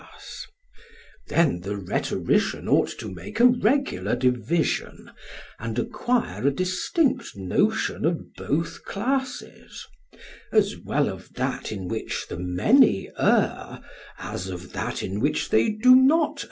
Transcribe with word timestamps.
SOCRATES: 0.01 0.47
Then 1.27 1.59
the 1.59 1.77
rhetorician 1.77 2.67
ought 2.67 2.89
to 2.97 3.11
make 3.13 3.39
a 3.39 3.45
regular 3.45 4.15
division, 4.15 5.11
and 5.59 5.77
acquire 5.77 6.47
a 6.47 6.51
distinct 6.51 7.37
notion 7.37 8.03
of 8.03 8.33
both 8.33 8.83
classes, 8.83 9.85
as 10.51 10.75
well 10.75 11.07
of 11.07 11.31
that 11.35 11.71
in 11.71 11.87
which 11.87 12.25
the 12.29 12.39
many 12.39 13.11
err, 13.19 13.79
as 14.17 14.47
of 14.47 14.73
that 14.73 15.03
in 15.03 15.19
which 15.19 15.49
they 15.49 15.69
do 15.69 15.93
not 15.95 16.37
err? 16.39 16.39